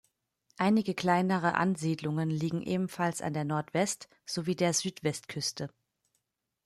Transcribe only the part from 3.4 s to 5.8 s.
Nordwest- sowie der Südwestküste.